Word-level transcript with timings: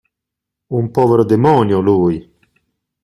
Un 0.77 0.89
povero 0.95 1.23
demonio, 1.23 1.79
lui! 1.79 2.17